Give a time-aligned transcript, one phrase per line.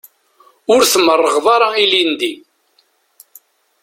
[0.73, 2.33] Ur tmerrɣeḍ ara ilindi.